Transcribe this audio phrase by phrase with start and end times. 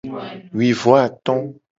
[0.57, 1.35] Wi vo ato.